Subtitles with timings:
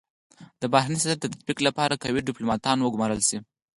[0.61, 3.37] د بهرني سیاست د تطبیق لپاره قوي ډيپلوماتان و ګمارل سي.